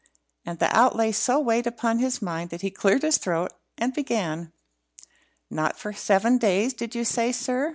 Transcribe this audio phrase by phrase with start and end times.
[0.47, 4.51] And the outlay so weighed upon his mind that he cleared his throat and began:
[5.51, 7.69] "Not for seven days, did you say, sir?